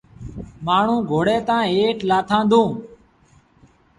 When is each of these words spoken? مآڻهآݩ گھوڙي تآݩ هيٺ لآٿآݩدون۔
مآڻهآݩ 0.65 1.05
گھوڙي 1.09 1.37
تآݩ 1.47 1.67
هيٺ 1.75 1.97
لآٿآݩدون۔ 2.09 2.69